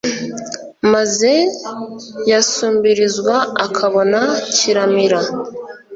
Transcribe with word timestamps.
maze 0.93 1.31
yasumbirizwa 2.31 3.35
akabona 3.65 4.19
kiramira 4.55 5.19